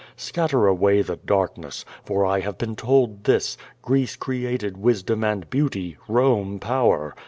Scatter 0.15 0.65
away 0.65 1.03
the 1.03 1.17
darkness, 1.17 1.85
for 2.03 2.25
I 2.25 2.39
have 2.39 2.57
been 2.57 2.75
told 2.75 3.25
this, 3.25 3.55
^Greece 3.83 4.17
created 4.17 4.75
wisdom 4.77 5.23
and 5.23 5.47
beauty. 5.51 5.91
Home 6.07 6.57
power.' 6.57 7.13